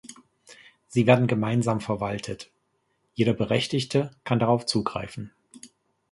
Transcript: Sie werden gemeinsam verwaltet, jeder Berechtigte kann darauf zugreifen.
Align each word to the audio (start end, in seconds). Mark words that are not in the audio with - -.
Sie 0.87 1.05
werden 1.05 1.27
gemeinsam 1.27 1.79
verwaltet, 1.79 2.49
jeder 3.13 3.33
Berechtigte 3.33 4.09
kann 4.23 4.39
darauf 4.39 4.65
zugreifen. 4.65 5.31